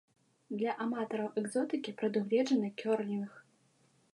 Для 0.61 0.71
аматараў 0.85 1.29
экзотыкі 1.41 1.93
прадугледжаны 1.99 2.73
кёрлінг. 2.81 3.29